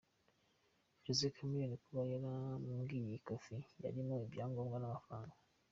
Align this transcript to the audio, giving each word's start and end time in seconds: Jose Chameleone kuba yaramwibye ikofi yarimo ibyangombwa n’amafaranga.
Jose 1.03 1.25
Chameleone 1.35 1.75
kuba 1.83 2.01
yaramwibye 2.11 3.13
ikofi 3.19 3.55
yarimo 3.83 4.15
ibyangombwa 4.25 4.77
n’amafaranga. 4.79 5.37